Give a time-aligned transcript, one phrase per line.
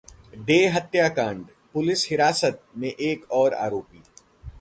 [0.45, 4.01] day हत्याकांडः पुलिस हिरासत में एक और आरोपी